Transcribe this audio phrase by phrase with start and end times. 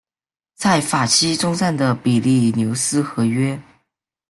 [0.55, 3.61] 在法西终战的比利牛斯和约。